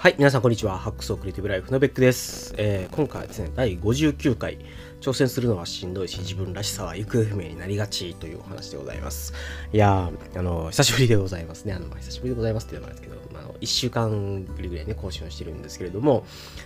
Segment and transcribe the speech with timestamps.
[0.00, 0.78] はい、皆さんこんにちは。
[0.78, 2.54] ハックスオクリエイティブライフのベックです。
[2.56, 4.56] えー、今回はですね、第59回、
[5.02, 9.34] 挑戦するのはしんどいし、自分らしさは行方不明になりがちというお話でございます。
[9.74, 11.74] いやー、あの、久しぶりでございますね。
[11.74, 16.24] あの、久しぶりでございますっていうのもあるんですけど、まあの、1週間ぶりぐらいね、更新をしてるんですけれども、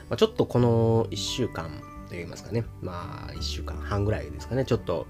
[0.09, 5.09] まあ、ちょっとこの1週間といいますかね、まあ、1週間半ぐらいですかね、ちょっと、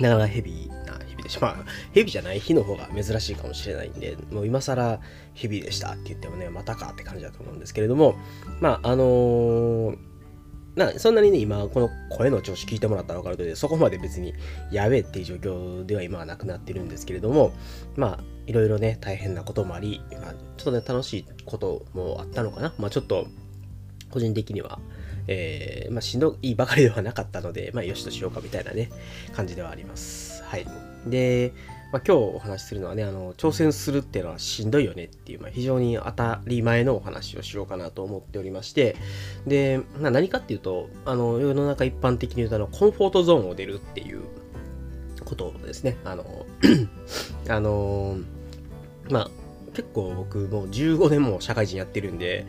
[0.00, 1.56] なかなかヘビーな日々でしまあ、
[1.92, 5.00] ヘビじゃない日の方が珍しいかもしれないんで、もう今更
[5.34, 8.16] ヘビーでしたって言ってもね、またかって感じだと思うんですけれども、
[8.60, 9.98] まあ、あのー、
[10.76, 14.34] なそんなにね、今、この声の調子聞いてもらったら分かるとで、そこまで別に
[14.72, 17.52] やべえっていう状況では今はなくなってるんですけれども、
[17.94, 22.74] まあ、いろいろね、大変なこともあり、まあ、ちょっとね、楽しいこともあったのかな。
[22.78, 23.26] まあ、ちょっと、
[24.10, 24.80] 個人的には、
[25.26, 28.90] えー、まあ、しんどいばかりではなかったので、 まあ、よしとしようかみたいなね、
[29.32, 30.42] 感じではあります。
[30.44, 30.66] はい。
[31.06, 31.52] で、
[31.92, 38.96] まあ、今日お話しするのはね、あの、挑戦するっていうのはしんどいよねっていう、まあ、非常に当たり前のお話をしようかなと思っておりまして、
[39.46, 44.22] で、まあ、何かっていうと、あの、世の中一般的に言うと、あの、コンフォートゾーンを出るっていう
[45.24, 45.96] ことですね。
[46.04, 46.46] あの、
[47.48, 48.16] あの、
[49.08, 49.30] まあ、
[49.74, 52.46] 結構僕もう15年も社会人やってるんで、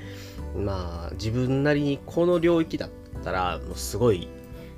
[0.56, 2.89] まあ自分なりにこの領域だっ
[3.23, 4.28] たらもうすごい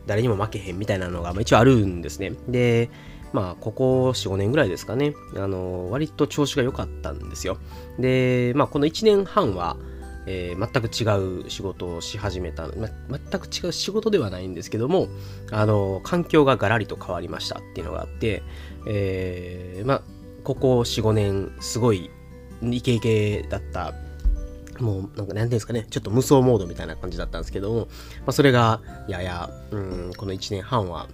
[0.06, 2.34] 誰にも負けへんみたいなのが一応あるんですね。
[2.48, 2.90] で、
[3.34, 7.58] まあここ4、5年ぐらいですかね、あの、割と調子が良かったんですよ。
[8.00, 9.78] で、まあこの1年半は、
[10.26, 15.08] えー、全く違う仕事をし始めた、ま、全く違う仕事ではないんですけども、
[15.52, 18.44] あの、環境がガラリと変わりましたっていうのがあって、
[18.88, 20.02] えー、まあ、
[20.44, 22.10] ここ4、5年、すごい
[22.62, 23.94] イケイケだった
[24.80, 27.88] もう、なんか、なんていうんですかね、ちょっと無双モードみたいな感じだったんですけども、ま
[28.28, 31.08] あ、それが、やや、うん、この1年半は、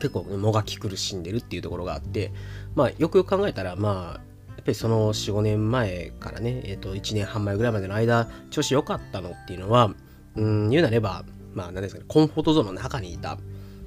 [0.00, 2.32] 結構、もがき苦しんでるっていうところがあって、
[2.74, 4.20] まあ、よくよく考えたら、まあ、
[4.56, 9.94] やっぱりその4、5年前からね、えっ、ー、と、1年半前ぐらいまでの間、調子良かったのっていうのは、
[10.36, 11.24] うん、言うなれば、
[11.54, 13.38] まあ、なんですかね、コンフォートゾーンの中にいたっ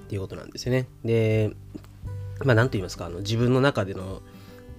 [0.09, 0.87] ていうことなんですよね。
[1.05, 1.51] で、
[2.43, 4.21] まあ、なんと言いますか、あの自分の中での、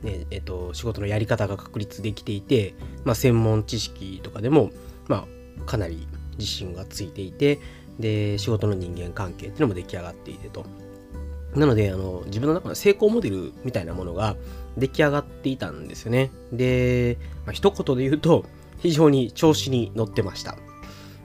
[0.03, 2.75] ねえっと、仕事のやり方が確立できていて、
[3.05, 4.71] まあ、専門知識とかでも、
[5.09, 5.27] ま
[5.61, 6.07] あ、かなり
[6.39, 7.61] 自信がついていて
[7.99, 10.65] で仕事の人間関係っていうのも出来上がっていてと。
[11.55, 14.37] なのであの自分の中の成功モデルみたいなものが
[14.79, 16.31] 出来上がっていたんですよね。
[16.51, 18.47] で、まあ、一言で言うと
[18.79, 20.57] 非常に調子に乗ってました。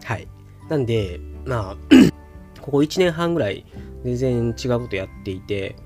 [0.03, 0.27] はい。
[0.69, 1.77] なんでまあ
[2.61, 3.65] ここ1年半ぐらい
[4.03, 5.77] 全然違うことやっていて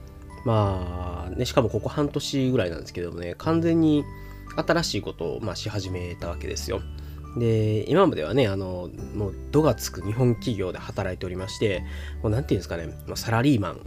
[0.45, 4.03] まあ、ね、しかもここ半年ぐらいなんですけどもね、完全に
[4.55, 6.81] 新しいことを、まあ、し始めたわけですよ。
[7.37, 11.83] で、今まではね、あの、もう、度がつく日本企業で働いておりまして、
[12.21, 13.79] もう、なんていうんですかね、まあ、サラリーマン、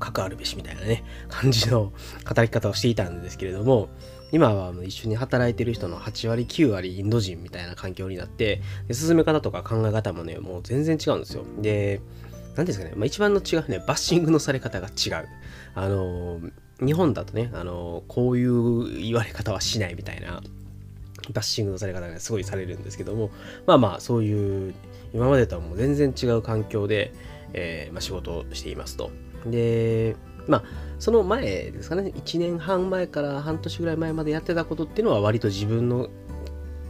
[0.00, 1.92] 関わるべしみたいなね、感じの
[2.24, 3.88] 働き方をしていたんですけれども、
[4.30, 12.02] 今は一緒に働いてる人の8割9割インド人みたいな環境になってで進め方とか考え方もねもう全然違うんですよで
[12.58, 15.28] 何ですかね、まあ、一番の違うね、バッシングのされ方が違う。
[15.80, 16.40] あの
[16.84, 20.42] 日本だとね、あのこういう言われ方はしないみたいな、
[21.32, 23.30] バッシングのされ方がすごいされるんですけども、
[23.66, 24.74] まあまあ、そういう、
[25.12, 27.12] 今までとはもう全然違う環境で、
[27.52, 29.10] えー、まあ、仕事をしていますと。
[29.46, 30.16] で、
[30.46, 30.64] まあ、
[30.98, 36.08] その前ですかね、1年半前から半年ぐらい前までやってたことっていうのは割と自分の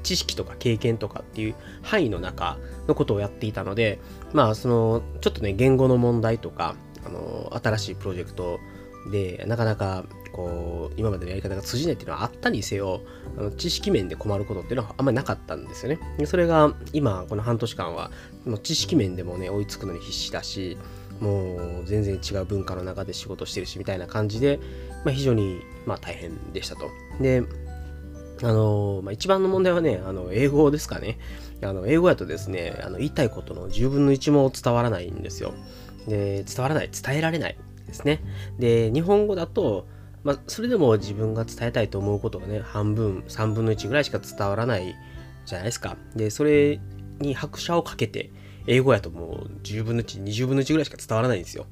[0.02, 2.56] 知識とか経験とかっていう範囲の中
[2.86, 3.98] のことをやっていたので、
[4.32, 8.60] まあ、その、ちょっとね、言語の問題とか、あの、新しいプロジェクト
[9.10, 13.00] で、なかなか、こう、今までのやり方が通じないっていうのはあったにせよ、
[13.36, 15.98] あの知識面で困ることっていうのはあんまりなかったんですよね。
[16.18, 18.10] でそれが、今、この半年間は、
[18.44, 20.76] もう知識面でもね、追いつくのに必死だし、
[21.20, 24.60] もう全然違う文化の中で仕事してるしみたいな感じで、
[25.04, 26.90] まあ、非常にまあ大変でしたと。
[27.20, 27.42] で、
[28.42, 31.18] あの、まあ、一番の問題はね、あの、英語ですかね。
[31.62, 35.54] あの、英語やとですね、あの、言いたいことの10分の1も伝わらないんですよ。
[36.06, 38.22] で、伝わらない、伝えられないですね。
[38.58, 39.86] で、日本語だと、
[40.22, 44.94] まあ、それでも自分が伝えたいと思うことがね、半分、3分の1ぐらいしか伝わらない
[45.46, 45.96] じゃないですか。
[46.14, 46.80] で、それ
[47.18, 48.30] に拍車をかけて、
[48.66, 51.66] 英語やともう10分の1、20分の1ぐらいしか伝わらないんですよ。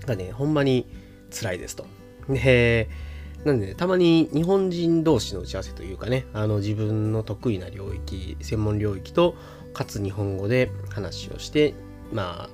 [0.00, 0.86] だかね、ほんまに
[1.30, 1.86] 辛いですと。
[2.28, 2.88] で、
[3.44, 9.34] なんで、ね、たまに日本人同士の打ち合わせというかね、あの自分の得意な領域、専門領域と、
[9.74, 11.74] かつ日本語で話をして、
[12.12, 12.50] まあ、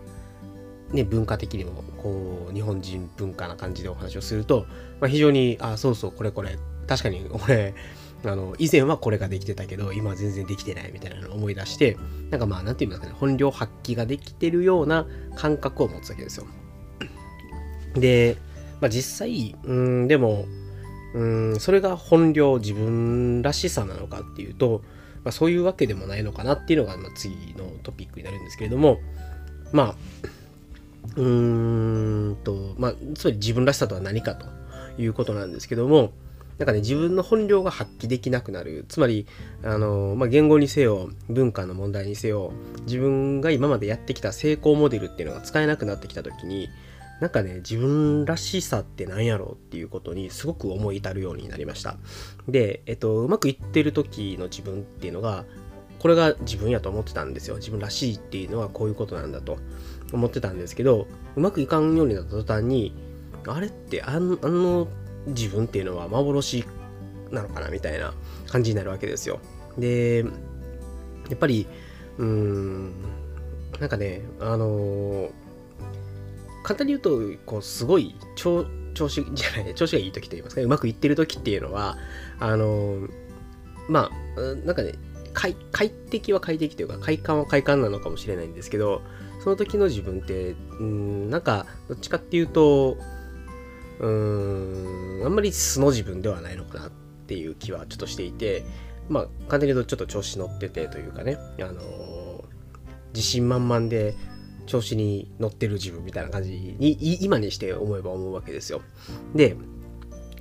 [0.93, 4.67] ね、文化的にも、こう、日本人文化な感じでお話をすると、
[5.01, 7.75] まあ、非常に、あ、そうそう、これこれ、確かに俺、
[8.25, 11.97] あの、以前はこれができてたけど、今は全然できてないみたいなのを思い出して、
[12.31, 15.07] なんかまあ、なんて言いますかね、本領発揮ができてるような
[15.37, 16.47] 感覚を持つわけですよ。
[17.95, 18.37] で、
[18.81, 20.47] まあ実際、うん、でも、
[21.13, 24.83] うんそれが本領自分らしさなのかっていうと
[25.25, 28.99] まあ、そういうわけでもないのかなっていうのが、まあ、次のトピックになるんですけれども、
[29.73, 29.95] まあ、
[31.17, 34.47] うーんと、まあ、つまり自分らしさとは何かと
[34.99, 36.13] いうことなんですけども、
[36.59, 38.85] なんかね、自分の本領が発揮できなくなる。
[38.89, 39.27] つまり、
[39.65, 42.53] あの、まあ、言語にせよ、文化の問題にせよ、
[42.83, 46.69] 自分が今までやってきた成功モデルっていうのが使えなくなってきた時に、
[47.21, 51.97] なんかね、自分らしさって何やろうっていうことにすごく思い至るようになりました。
[52.47, 55.47] で、えっと、うまくいってる時の自分っていうのが、
[55.99, 57.57] これが自分やと思ってたんですよ。
[57.57, 59.59] 自分らしいっていうのはこういうことなんだと
[60.13, 62.95] 思ってたんですけど、うまくいかんようになった途端に、
[63.47, 64.89] あれってあのあの
[65.27, 66.65] 自分っていうのは幻
[67.31, 68.13] なのかなみたいな
[68.49, 69.41] 感じになるわけですよ。
[69.79, 70.25] で、
[71.29, 71.67] やっぱり、
[72.19, 72.93] うーん、
[73.79, 75.31] なんかね、あのー
[76.63, 81.97] 簡単に言うと、こう、すごい調、調子じゃない、調子がいい時と言いますか、うまくいってる時っていうのは、
[82.39, 83.11] あのー
[83.89, 84.93] まあ、なんかね、
[85.33, 89.03] 快快適は快適というか、快感は快感なのかもしれないんですけど、
[89.43, 92.97] その時の自分って、うん、なんか、どっちかっていうと、
[93.99, 96.91] うん、あんまり素の自分ではないのかなっ
[97.27, 98.65] ていう気はちょっとしていて、
[99.09, 102.11] まあ、簡単に言うとちょっと調子乗っててというかね、あのー
[103.15, 104.15] 自信満々で
[104.67, 108.83] 調子に乗ってる自分みたいな感じに、今にして思えば思うわけですよ。
[109.35, 109.57] で、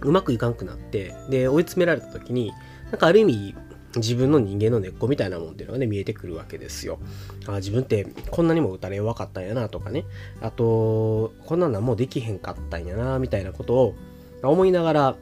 [0.02, 2.52] うまくいかんくなって、で、追い詰められた時に、
[2.92, 3.56] なんかある意味、
[3.96, 7.00] 自分の人間の根っこみたいなもんっていうのがね、見えてくるわけですよ。
[7.48, 10.06] あ自分ってこんなにも打たれ弱かったんやなとかね、
[10.42, 13.96] あと、こんなのもうできへんかったんやな、みたいなことを
[14.44, 15.16] 思いながら、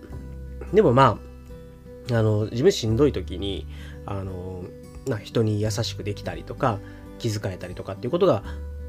[0.74, 1.20] でもま
[2.12, 3.68] あ、あの、自分しんどい時に、
[4.06, 4.66] あの、
[5.08, 6.80] な人に優しくできたりとか、
[7.20, 8.44] 気遣えたりとかっていうことが、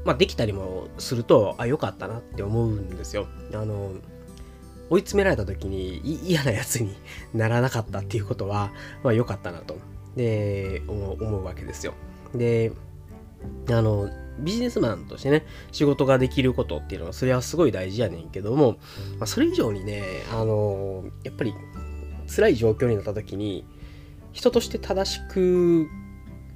[0.05, 3.27] まあ、できたりもすると、あ、よかったなって思うんですよ。
[3.53, 3.93] あの、
[4.89, 6.95] 追い詰められた時に嫌なやつに
[7.33, 8.71] ならなかったっていうことは、
[9.03, 9.77] まあ良かったなと。
[10.15, 11.93] で、思うわけですよ。
[12.33, 12.71] で、
[13.69, 14.09] あの、
[14.39, 18.77] ビジネスマンとしてね、仕事ができることっていうのは、それはすごい大事やねんけども、
[19.17, 21.53] まあ、それ以上にね、あの、やっぱり
[22.27, 23.65] 辛い状況になった時に、
[24.31, 25.87] 人として正しく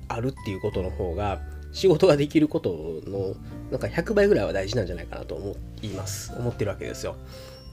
[0.08, 1.42] あるっていうことの方が、
[1.72, 3.36] 仕事ができることの
[3.72, 6.32] なんか100倍ぐらいは大事なんじゃないかなと思います。
[6.38, 7.16] 思ってるわけですよ。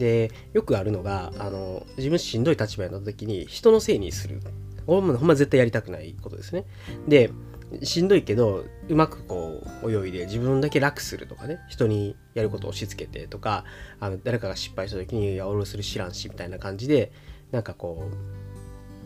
[0.00, 4.41] で、よくあるのが、あの、自分しんどい立場になった時に人のせいにする。
[4.87, 6.64] ほんま絶対やりたくないことですね。
[7.06, 7.31] で、
[7.82, 13.64] しんどいけど、うまくこう泳いで自分だけ楽するとかね、人にやることを押し付けてとか、
[14.00, 17.12] あの誰かが失敗した時に、いや、俺する知らんし、みたいな感じで、
[17.53, 18.11] なんかこ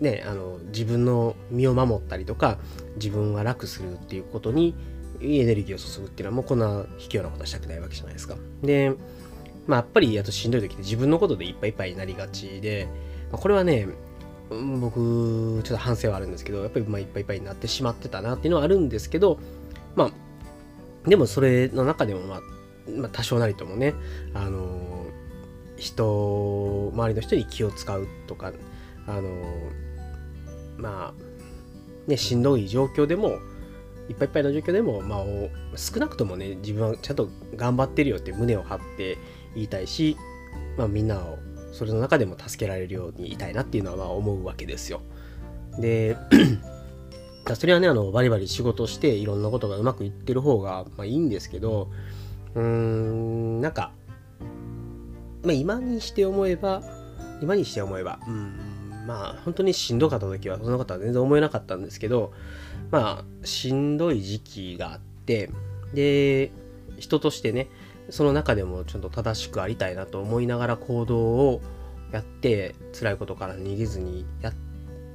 [0.01, 2.59] う、ね、あの自分の身を守ったりとか
[2.97, 4.75] 自分は楽するっていうことに
[5.21, 8.37] エネルギーを注ぐっていうのはもうこんな卑怯なことはしたくないわけじゃないですか。
[8.63, 8.93] で、
[9.67, 12.89] まあ、やっぱりあとしんどい時って自分のことでいっぱいいっぱいになりがちで、
[13.31, 13.89] まあ、これはね
[14.51, 19.39] 僕ちょっと反省はあるんですけどやっぱりまあいっぱいいっぱいになってしまってたなっていうのはあるんですけど
[19.97, 20.11] ま
[21.07, 22.41] あでもそれの中でもまあ、
[22.91, 23.95] まあ、多少なりともね
[24.35, 25.07] あの
[25.77, 28.53] 人周りの人に気を使うとか
[29.07, 29.31] あの
[30.77, 33.39] まあねしんどい状況でも
[34.09, 35.25] いっぱいいっぱいの状況でも、まあ、
[35.77, 39.17] 少なくともね自分はちゃんと頑張ってるよって胸を張って
[39.55, 40.17] 言いたいし、
[40.77, 41.39] まあ、みんなを
[41.73, 45.01] それの中でも助けられるようにいたいなっていうのはまあ思うわけですよ。
[45.79, 46.17] で
[47.55, 51.91] それはねあのバリバリ仕事していろんなことがうまくいってる方がまあいいんですけど
[52.55, 53.93] うーんなんか、
[55.43, 56.83] まあ、今にして思えば
[57.43, 62.33] 今にして思えばうんまあ本当にしんどかった時はそんなことは全然思えなかったんですけど
[62.91, 65.51] まあしんどい時期があって
[65.93, 66.51] で
[66.99, 67.69] 人としてね
[68.11, 71.61] その中でもちょっと正しくありたいなと思いながら行動を
[72.13, 74.53] やって辛いことから逃げずにや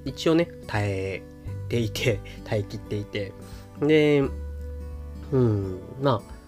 [0.05, 1.23] 一応ね耐え
[1.69, 3.33] ていて 耐えきっていて。
[3.81, 4.23] で
[5.31, 6.39] うんまあ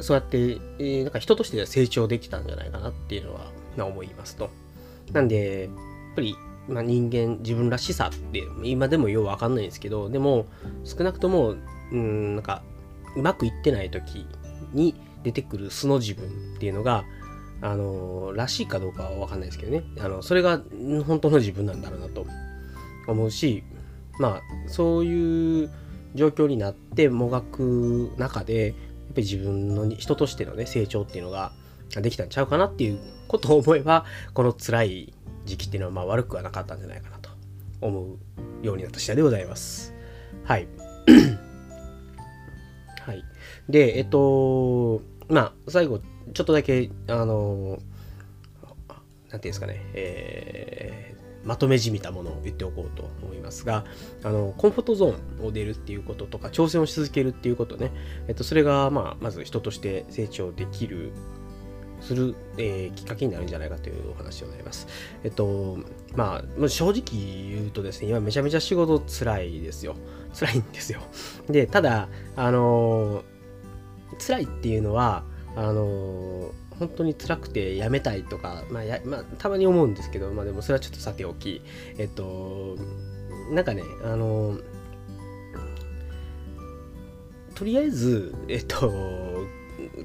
[0.00, 4.50] そうやって、えーなんか人として成長できたんじゃないかなっていうのは、まあ、思いますと。
[5.12, 5.70] なんでやっ
[6.16, 6.34] ぱり、
[6.68, 10.46] まあ、人間自分らしさって今でもようわかんないんですけどでも
[10.84, 11.54] 少なくとも
[11.92, 12.62] うんなんか
[13.16, 14.26] うまくいってない時
[14.72, 16.26] に出てくる素の自分
[16.56, 17.04] っていうのが
[17.60, 20.60] あのらしいかどうかはわかんないですけどねあのそれが
[21.06, 22.26] 本当の自分なんだろうなと
[23.06, 23.62] 思うし
[24.18, 25.70] まあそういう
[26.14, 28.76] 状況になってもがく中でやっぱ
[29.16, 31.52] り自分の人としてのね成長っていうのが
[31.90, 32.98] できたんちゃうかなっていう
[33.28, 35.14] ことを思えばこの辛い
[35.44, 37.30] 時期っていうのはまあ悪くはなかったんじゃないかなと
[37.80, 39.94] 思うようになった次第でございます。
[40.44, 40.68] はい。
[43.04, 43.24] はい。
[43.68, 45.02] で、えっと、
[45.32, 45.98] まあ、最後、
[46.34, 47.78] ちょっとだけ、あの、
[49.30, 53.84] なんていうんですかね、えーまとめじみたものを言っておこうと思いますが、
[54.22, 57.90] あの、コンフォートゾーンを出るっていうこととか、挑戦をし続けるっていうことね、
[58.28, 61.12] えっと、それが、まあ、まず人として成長できる、
[62.00, 64.86] する、えー、きっかけになるんじゃないかというお話でございます。
[65.24, 65.78] えっと、
[66.14, 67.02] まあ、正直
[67.50, 69.96] 言うとですね、今めちゃめちゃ仕事辛いですよ。
[70.32, 71.00] 辛いんですよ。
[71.48, 73.24] で、ただ、あの
[74.18, 81.62] 辛いっていうのは、あの本当に辛くてやめたいとか、まあやまあ、たまに思うんですけど、まあ、でもそれはちょっとさておき、
[81.98, 82.76] えっと、
[83.50, 84.58] なんかね、あの、
[87.54, 88.92] とりあえず、えっと、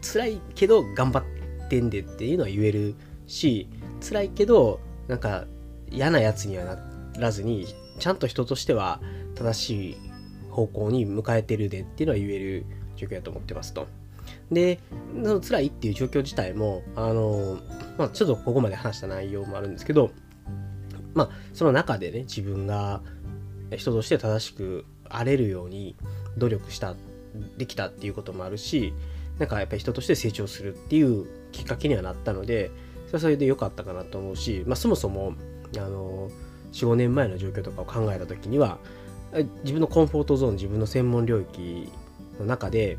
[0.02, 2.96] 辛いけど頑張ってんでっていうのは言える
[3.26, 3.68] し、
[4.02, 5.46] 辛いけど、なんか
[5.90, 6.78] 嫌なやつにはな
[7.18, 7.66] らずに、
[8.00, 9.02] ちゃんと人としては
[9.36, 9.98] 正しい
[10.52, 12.66] 方向に向かえてるでっていうのは言える
[12.98, 13.88] 状況だと思ってますと。
[14.52, 14.80] で、
[15.24, 17.60] その辛いっていう状況自体も、あの、
[17.98, 20.12] まあ、ちょっとここまで話した内容もあるんですけど、
[21.14, 23.02] まあ、その中でね、自分が
[23.76, 25.96] 人として正しくあれるように
[26.38, 26.96] 努力した、
[27.58, 28.94] できたっていうこともあるし、
[29.40, 32.72] なんかやっぱり人として成長するっていうきっかけにはなったので、
[33.08, 35.34] それはそれで良かったかなと思うし、まあ、そもそも、
[35.76, 36.30] あの、
[36.72, 38.80] 4、5年前の状況とかを考えた時には、
[39.64, 41.90] 自分のコンフォートゾーン、自分の専門領域
[42.40, 42.98] の中で、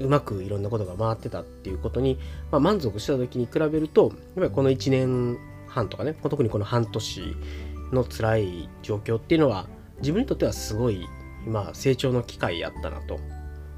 [0.00, 2.18] うまくいろんなことが回ってたっていうことに、
[2.50, 7.36] まあ、満足した時に比べるとやっぱりこの1年半とかね特にこの半年
[7.92, 9.66] の辛い状況っていうのは
[9.98, 11.06] 自分にとってはすごい、
[11.46, 13.20] まあ、成長の機会やったなと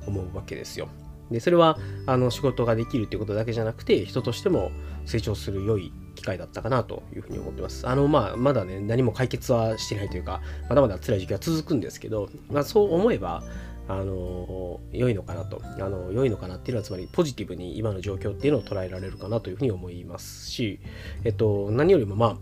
[0.07, 0.89] 思うわけですよ。
[1.31, 4.71] でそれはあの仕事ができるっていうことだけじゃなくて人としても
[5.07, 7.89] 成長する良い機会だったかなというふうに思ってます。
[7.89, 13.43] あのまあまだね何も解決はしてないというかまだまだ辛い時期は続くんですけど、まあ、そう思えば
[13.89, 15.61] あの良いのかなと。
[15.65, 20.81] あの良いのかなっていうのはつまりポジティブに今の状況っていうのを捉えられるかなというふうに思いますし、
[21.25, 22.37] えっと、何よりもまあ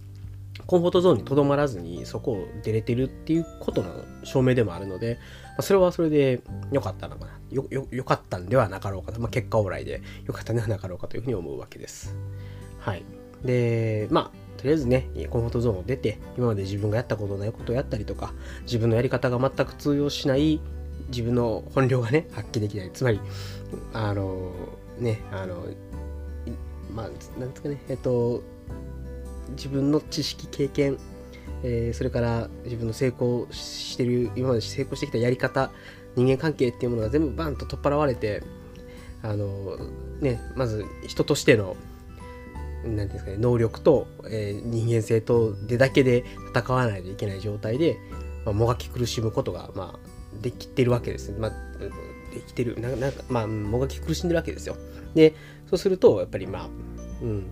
[0.66, 7.32] コンフォートゾーンにとどまらずにそこを出れてるっていうことの証明でもあるので、まあ、それはそれで良かったのかな。
[7.50, 12.16] よよかったんではなかろうかと、まあ、結果オーライで良かったんではなかろうかというふうに思うわけです。
[12.78, 13.02] はい。
[13.44, 20.60] でまあとりあえずね、コンフォートゾーンを出て、今まで自分がやったことないことをやったりとか、自分のやり方が全く通用しない
[21.08, 22.90] 自分の本領がね、発揮できない。
[22.92, 23.20] つまり、
[23.94, 24.52] あの、
[24.98, 25.64] ね、あの、
[26.94, 28.42] まあ、なんですかね、えっと、
[29.52, 30.98] 自分の知識、経験、
[31.62, 35.70] えー、それから自分の成功してる、今まで成功してきたやり方、
[36.16, 38.42] 人間関係っていうものが全部バンと取っ払われて、
[39.22, 39.78] あの、
[40.20, 41.76] ね、まず人としての、
[42.84, 47.98] なんですかね、能力と、えー、人間性とでだけで戦わないといけない状態で、
[48.44, 50.10] まあ、もがき苦しむことが、まあ、
[50.40, 51.38] できてるわけですね。
[51.38, 51.50] まあ、
[52.32, 52.80] できてる。
[52.80, 54.76] なんか、まあ、もがき苦しんでるわけですよ。
[55.14, 55.34] で、
[55.68, 56.68] そうすると、やっぱりまあ、
[57.22, 57.46] うん。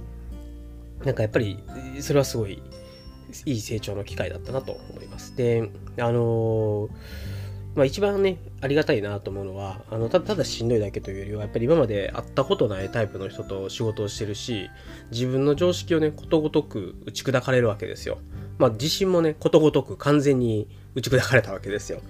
[1.05, 1.59] なんかやっぱり、
[2.01, 2.63] それはすごい、
[3.45, 5.37] いい成長の機会だったなと思います。
[5.37, 6.91] で、あのー、
[7.79, 14.69] まあ一番ね、ありがたいなと思うのは、あのただただしんどいだけというよりは、やっぱり今まで会ったことないタイプの人と仕事をしてるし、
[15.13, 18.19] 自分の常識をね、ことごとく打ち砕かれるわけですよ。
[18.59, 20.67] まあ自信もね、ことごとく完全に
[20.97, 22.01] 打ち砕かれたわけですよ。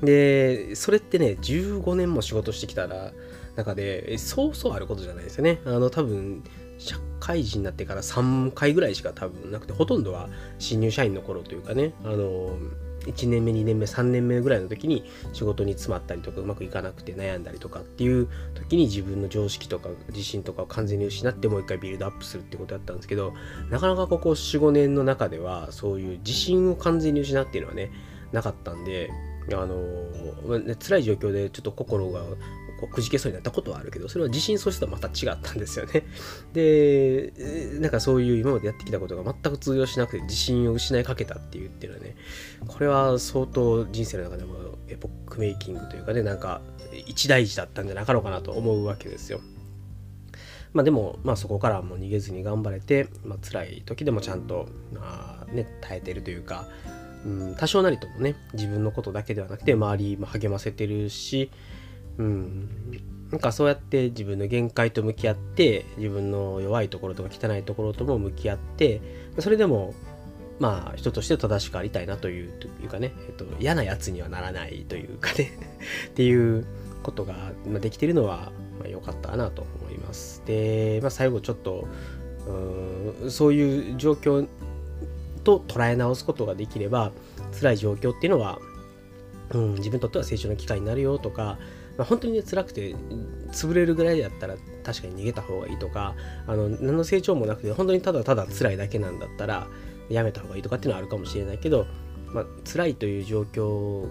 [0.00, 3.10] で、それってね、15年も仕事してきたら、
[3.56, 5.60] 中で、そうそうあることじゃないですよね。
[5.64, 6.44] あの、多分、
[6.78, 10.28] 社会人になってから3回ぐらいしか多分なくて、ほとんどは
[10.60, 12.56] 新入社員の頃というかね、あの、
[13.06, 23.32] 1年目、2年目、3年目ぐらいの時に仕事に詰まったりとかうまくいかなくて悩んだりとかっていう時に自分の常識とか自信とかを完全に失ってもう一回ビルドアップするってことだったんですけど、
[23.70, 27.90] なかなかここ4、5年の中ではそういう自信を完全に失っていうのはね、
[28.32, 29.10] なかったんで、
[29.52, 32.22] あのー、辛い状況でちょっと心が
[32.80, 36.06] こうくじけそうになったことはあるけど、それは自信喪失とはまた違ったんですよね。
[36.52, 37.32] で、
[37.80, 42.16] なんかそういう今までやってきたことが全く通用しなくて自信を失いかけたっていうっていうのはね、
[42.66, 46.60] これは相当人生の中でもエポックメイキングというかね、なんか
[47.06, 49.40] 一大事だったんじゃなかろうかなと思うわけですよ。
[50.72, 56.68] まあでも、まあそこからもう逃げずに頑張れて、まあ辛い時でもちゃんと、まあね、耐えてるというか、
[57.26, 61.50] ん、多少なりともね、自分のことだけではなくて周りも励ませてるし、
[62.18, 62.68] うん、
[63.30, 69.00] なんかそうやって自分の限界と向き合って自分の弱いところとか汚いところとも向き合って
[69.38, 69.94] それでも
[70.58, 75.50] まあ人として正しくありたいなというというかね、えっと、嫌なやつにはならないというかね
[76.08, 76.66] っていう
[77.02, 78.52] ことができてるのは
[78.88, 80.42] 良、まあ、かったなと思います。
[80.46, 81.86] で、まあ、最後ちょっと
[83.22, 84.46] うんそういう状況
[85.44, 87.12] と捉え直すことができれば
[87.60, 88.58] 辛い状況っていうのは、
[89.50, 91.58] うん、自分にとっては成長の機会になるよとか
[91.96, 92.94] まあ、本当にね辛くて
[93.52, 96.14] 潰れるぐらいだったら確かに逃げた方がいいとか
[96.46, 99.66] あの何の成長もなくて本当にただただ辛いだけなんだったら
[100.08, 101.86] やめた方がいいとかっていうのはあるかもしれないけど、
[102.28, 104.06] まあ辛いという状況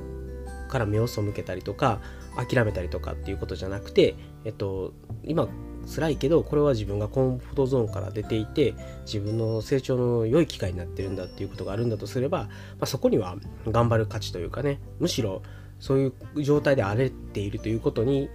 [0.67, 2.01] から目を背けたりとか
[2.35, 5.47] 諦めたりとかっていうことじゃなくて、えっと、今
[5.87, 8.73] 辛いけどこれは自分がコンフォートゾーンから出ていて
[9.05, 12.49] 自分の成長の良い機会になってるんだっていうことがあるんだとすれば、ま
[12.81, 13.35] あ、そこには
[13.67, 15.43] 頑張る価値というかねむしろ
[15.85, 18.27] そういう状態で荒れているということに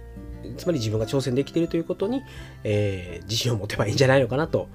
[0.55, 2.23] つまり自分が挑戦できているということに、
[2.63, 4.69] えー、自信を持てばいいんじゃないのかなと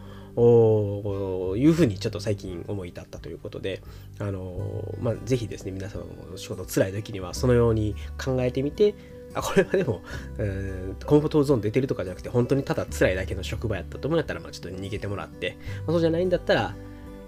[1.56, 3.80] いうふうにちょっと最近思い至ったということで、
[4.18, 8.94] あのまあ、ぜひですね皆様の仕事辛い時にはそのように考えてみて
[9.32, 10.02] あこれはでも、
[10.36, 16.74] うん、コンフォートゾーン出てるとかじゃなくて、本当にただ辛いだけの職場やったと思うんだったら、まあ、ちょっと逃げてもらって、まあ、そうじゃないんだったら、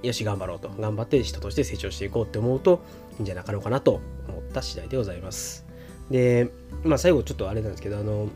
[0.03, 0.69] よし、頑張ろうと。
[0.79, 2.81] 頑張って人として成長していこうって思うと
[3.19, 5.65] いいんじゃなかろうかなと思った次第でございます。
[6.11, 6.51] で、
[6.85, 8.29] まあ最後ちょっとあれなんですけど、あの、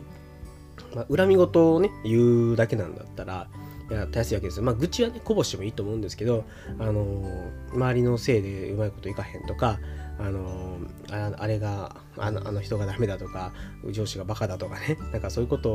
[0.94, 3.48] まあ、恨み事をね、言うだけなんだったら、
[3.90, 4.64] いや、たやすいわけですよ。
[4.64, 6.44] まあ、愚痴はね、こぼしてもいいと思うんですけど、
[6.78, 9.78] あの周りのせいでうまいこといかへんとか、
[10.18, 10.78] あの
[11.10, 13.52] ああれがあのあの人がダメだとか
[13.90, 15.70] 上司がバカだとかねなんかそういうこと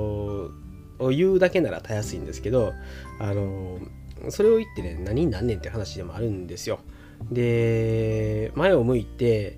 [1.00, 2.74] を言うだけならたやすいんですけど
[3.20, 3.80] あの
[4.30, 6.80] それを言ってね何になんねんって話でもあるんですよ。
[7.32, 9.58] で前を向いて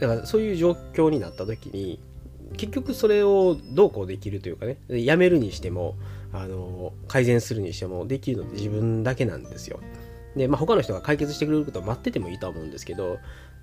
[0.00, 2.00] だからそういう状況になった時に
[2.56, 5.96] 結局それをどうこうできるというかねやめるにしても
[6.32, 9.80] あの改善するにしてもできるのって自分だけなんですよ。
[10.36, 13.18] で、まあ、他の人が解決してくれることを待っててもいいと思うんですけど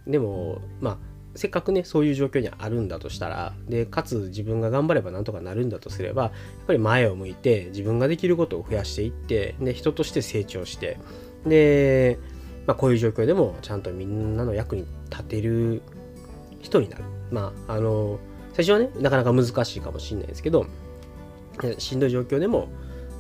[0.06, 0.98] でもまあ
[1.36, 6.32] せっかくねそういう状況にあるんだとしたらでかつ自分が頑張ればなんとかなるんだとすればやっ
[6.68, 10.98] ぱり前を向いて自分ができることを増やしていってで人として成長して
[11.46, 12.20] で、
[12.66, 15.82] まあ、こういう状況でもちゃんとみんなの役に立てる
[16.62, 17.04] 人になる。
[17.32, 18.20] まああの
[18.54, 20.66] 最初はねなかなか難しいかもしれないですけど
[21.78, 22.70] しんどい状況でも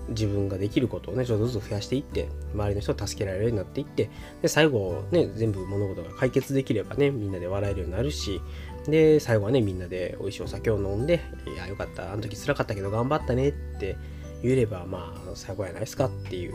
[0.09, 4.09] 自分ができることをねちょっとずつ増やしていって周りの人を助けられるようになっていって
[4.41, 8.41] で最後ね全部物事が解決できればねみんなで笑えるようになるし
[8.87, 11.22] で最後はねみんなで美味しいお酒を飲んで
[11.53, 13.98] いやよかったあの時辛かったけど頑張ったねって
[14.41, 16.53] 言えればまあ最後やないですかっていう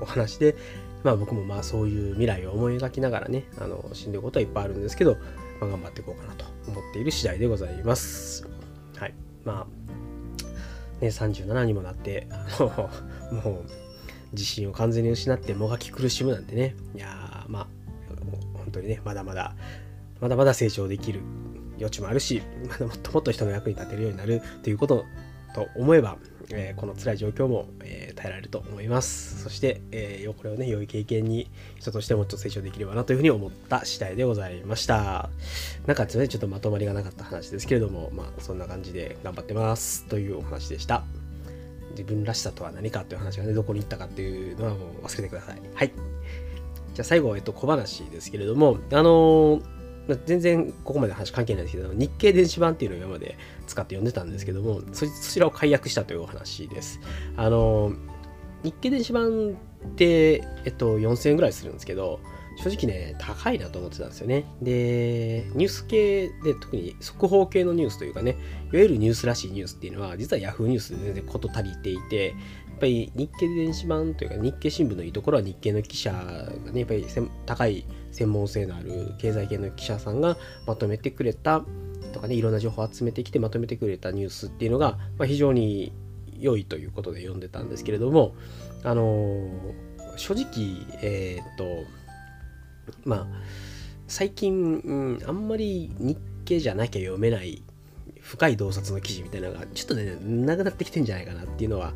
[0.00, 0.56] お話で
[1.04, 5.16] まあ僕もまあそういう未来を思い描きながらねあの死んでることはいっぱいあるんですけど、
[5.60, 8.46] まあ、頑張っていこうかなと思っている次第でございます。
[8.96, 9.14] はい。
[9.44, 9.66] まあ
[11.00, 12.90] ね、37にもなって、あの、
[13.42, 13.64] もう、
[14.32, 17.66] 自信を完全に失ってもがき苦しむなんてね、いやまあ、
[18.54, 19.56] 本当にね、まだまだ、
[20.20, 21.20] まだまだ成長できる
[21.78, 25.04] 余地もあるし、まだもっともっと人の役に立てるようになるということ
[25.54, 26.16] と思えば、
[26.52, 29.42] えー、この辛い状況も、えー、耐えられると思います。
[29.42, 35.30] そして、えー、これをね、良い経験に人としてもっと成長できればなというふうに思った次第でございました。
[35.86, 41.04] なんかですね、ちょっとまとまりがなかった話ですけれども、まあ、そんな感じで頑張ってますというお話でした。
[41.92, 45.60] 自分らしさとは何かという話がね、どこに行ったかっていうのはもう忘れてください。
[45.74, 45.92] はい。
[46.94, 49.79] じゃあ最後は、えっと、小話ですけれども、あのー
[50.16, 57.00] 全然ここまで話関係ないですけど、日経電子版っていうのを今まで使って読んでたんですけども、そちらを解約したというお話です。
[57.36, 57.92] あの、
[58.62, 59.56] 日経電子版
[59.88, 62.20] って、えっと、4000円ぐらいするんですけど、
[62.56, 64.44] 正直ね、高いなと思ってたんですよね。
[64.60, 68.36] で、ニュース系で特に速報系のニュースというかね、
[68.72, 72.32] いわゆるニュースらしいニュースっていうのは、実は Yahoo ニュースで全然事足りていて、や
[72.76, 77.06] っぱり日経電子版というか日経新聞のいいところは日経の記者がね、やっぱり
[77.46, 81.62] 高い専門性のある経済系の記者さんがまとめてくれた
[82.12, 85.92] とかねいろんな情報を集めてきてまとめてくれたニュースっていうのが、まあ、非常に
[86.38, 88.34] 良いということで読んでたんですけれども
[88.82, 89.48] あのー、
[90.16, 91.84] 正直えー、っと
[93.04, 93.26] まあ
[94.08, 97.62] 最近、うん、あんまり日経じゃなきゃ読めない
[98.20, 101.92] 深い洞察の記事みたいなのがちょっとねなくなってきてんじゃないかなっていうのは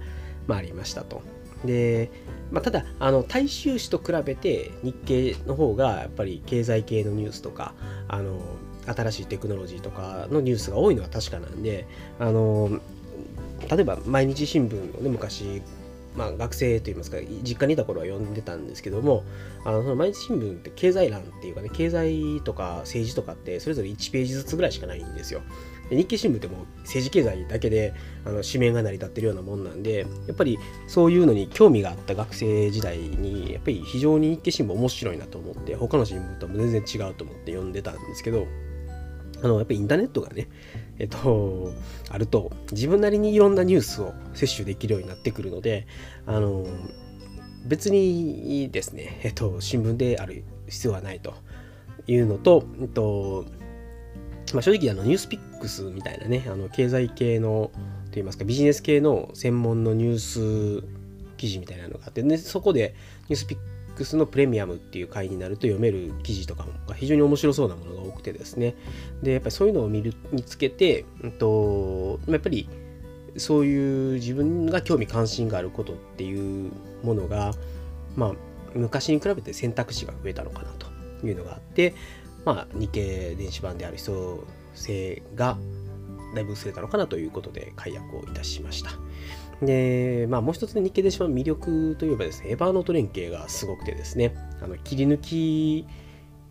[0.47, 1.23] まあありましたと。
[1.65, 2.11] で
[2.51, 7.75] まあ、ただあの大衆紙と比べて日経の方がやっぱり経済系のニュースとか
[8.07, 8.39] あの
[8.87, 11.87] 新しいテクノロジーとかのニュースが多いのは確かなんで
[12.21, 12.81] あの
[13.71, 15.63] 例えば毎日新聞をね昔
[16.17, 19.25] まあ、学生といいますか実家にいた頃は読んでたんですけども
[19.65, 25.43] あのその毎日新聞って経済欄っていうかね経済とか政治とかってそれぞれ1ページずつぐらいしかないんですよ。
[25.91, 27.95] 日経新聞ってもう政治経済だけで
[28.25, 38.47] あの紙面が成り立ってるようなもんなんでやっぱりそういうのに興味があった学生時代にやっぱり非常に日経新聞面白いなと思って他の新聞とも全然違うと思って読んでたんですけど
[39.43, 40.49] あのやっぱりインターネットがね
[40.99, 41.73] えっと
[42.11, 45.87] あると自分なりにいろんなニュースを摂取できるようになってくるので
[46.27, 46.67] あの
[47.67, 51.35] 別にですね、えっと、新聞である必要はないと
[52.07, 53.47] いうのと、えっと
[54.55, 57.73] まあ、正直あのニュースピックスみたいなねあの経済系の
[58.13, 60.19] といいますかビジネス系の専門のニュー
[60.83, 60.87] ス
[61.37, 62.95] 記事みたいなのがあって、ね、そこで
[63.29, 63.59] ニュースピッ
[63.97, 68.77] クスのプレミアムっていう会になると読める記事とかが非常に面白そうなものが多くてですね。
[69.23, 72.69] でやっぱりそういうのを見る見つけて、うんと、やっぱり
[73.37, 76.71] そういう自分が興味関心があることっていう
[77.03, 77.53] ものが
[78.15, 78.33] まあ
[78.75, 80.87] 昔に比べて選択肢が増えたのかなと
[81.27, 81.95] いうのがあって
[82.45, 85.59] まあ日経電子版である必要性が
[86.35, 88.91] だいぶ薄れたのかなということで解約をいたしました。
[89.63, 95.87] で、まあもう一つ日経電子版魅力といえばですね、エヴァーノート連携がすごくてですね、あの切り抜き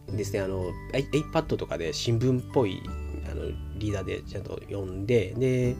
[0.07, 2.81] ですね、あの iPad とかで新聞っぽい
[3.29, 3.43] あの
[3.77, 5.75] リーダーでちゃんと読んで、で、エ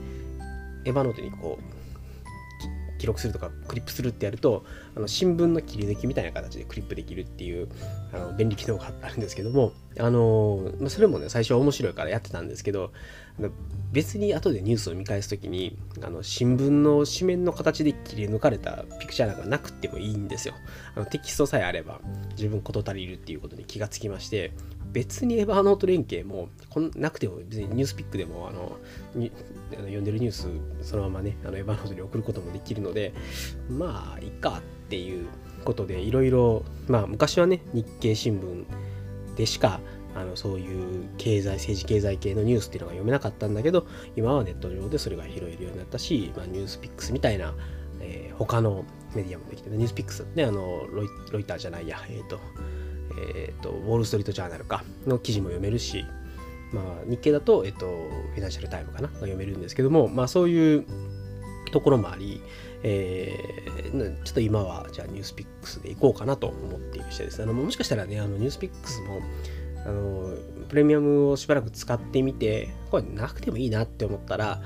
[0.84, 1.73] ヴァーノートにこう
[3.04, 4.64] 記録するとかクリップするってやると
[4.96, 7.68] あの新聞の切り抜きみたいな形でクリップできるっていう
[8.14, 12.92] あの便利機能があるんですけどもあのそれもね最初は面白いからやってたんですけど
[13.92, 20.54] 別に後でニュースを見返す時にあの新聞の紙面の形で切り抜かれたピクチャーなんかなくてもいいんですよ。
[20.94, 22.00] あのテキストさえあれば
[22.36, 24.52] 十分事足りるっていうことに気がつきまして
[24.94, 28.76] 別にエヴァーノート連携もこんなくても別にニュースピックでもあの
[29.14, 30.48] あの読んでるニュース
[30.88, 33.12] そのままねあのエヴァーノートに送ることもできるので
[33.68, 35.26] まあいっかっていう
[35.64, 38.64] ことでいろいろまあ昔はね日経新聞
[39.36, 39.80] でしか
[40.14, 47.52] あのそういう経済政治経済系のニュースっていうのが読めなかったんだけど今はネット上でそれが拾えるようになったし、まあ、ニュースピックスみたいな、
[48.00, 48.84] えー、他の
[49.16, 52.38] メディアもできてニュースピックスねあのロイロイターじゃないやえっ、ー、と
[53.18, 56.04] え、ー、と、ウォール・ストリート・ジャーナルかの記事も読めるし、
[56.72, 60.84] まあ、日経だと、え、ー、と、フィナンシャル・タイムかなが読めるんですけども、まあ、そういう
[61.72, 62.40] ところもあり、
[62.82, 67.42] えー、ちょっと今は、じゃあ、ニュースピックスで行こうかなと思っている次第です。
[67.42, 69.20] あのもしかしたらね、あのニュースピックスも、
[69.86, 70.34] あの
[70.68, 74.62] プレミアムをしばらく使ってみて、これなくてもいいなって思ったら、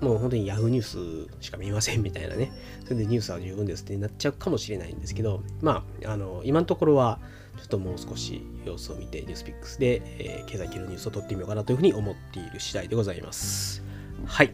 [0.00, 2.52] もう本当に Yahoo ニュースしか見ませんみたいなね、
[2.84, 7.20] それでニュースは十分ですってなっちゃうかもしれないんですけど、まあ、あの今のところは、
[7.56, 13.82] ちょっともう少し様子を見て、ニュースピックスで、えー、経済系のニュースを取ってみようかなというふうに思っている次第でございます。
[14.26, 14.52] はい。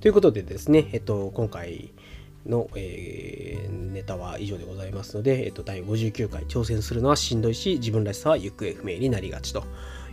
[0.00, 1.92] ということでですね、えっと、今回
[2.46, 9.64] の、えー、ネタは以上でございますので、えっと、第59回挑戦するのはしんどいし、自分らしさは行方不明になりがちと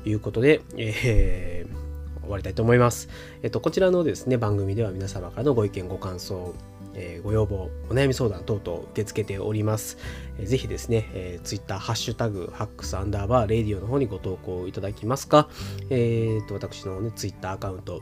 [0.06, 3.10] いうことで、えー、終わりたいと思います。
[3.44, 6.54] えっと、こちらのですね、番組では皆様からのご意見、ご感想、
[6.96, 9.98] えー、ご要望、お悩み相談等々受け付けております。
[10.40, 15.50] えー、ぜひですね、えー、Twitter、ハッシュタグ、ハックスアンダーバー、レディオの方にご投稿いただきますか、
[15.90, 18.02] えー、と私の、ね、Twitter アカウント、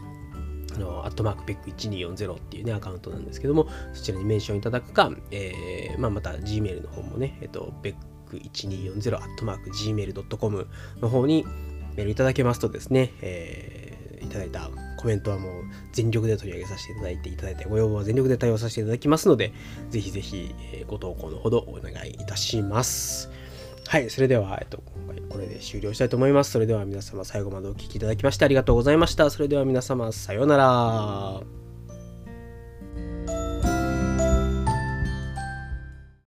[0.75, 7.95] あの、アットマークペック1240っていうね、アカウントなんですけども、そちらにメンションいただくか、えー、まあ、また Gmail の方もね、えっ、と、ペッ
[8.29, 10.67] ク1240アットマーク Gmail.com
[11.01, 11.45] の方に
[11.95, 14.69] メールいただけますとですね、えー、いただいた
[15.03, 19.51] コメントはもう全力で取り上げさせていただいていただいて、ご要望は全力で対応させていただきますので、
[19.89, 20.55] ぜひぜひ
[20.87, 23.29] ご投稿のほどお願いいたします。
[23.85, 26.51] はい、それでは、えっと、今回これで終了したいと思います。
[26.51, 29.29] それでは皆様最後までお聴きいただきましてありがとうございました。
[29.29, 31.62] それでは皆様さようなら。